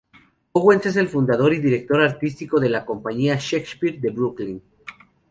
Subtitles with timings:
[0.53, 4.63] Owens es el fundador y director artístico de La Compañía Shakespeare de Brooklyn.